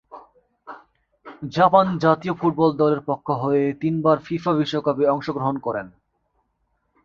Japan 1.51 1.85
জাতীয় 1.97 2.33
football 2.33 2.71
দলের 2.73 3.01
পক্ষ 3.01 3.27
হয়ে 3.43 3.63
তিনবার 3.73 4.17
ফিফা 4.19 4.51
বিশ্বকাপে 4.53 5.05
অংশগ্রহণ 5.07 5.55
করেন। 5.57 5.87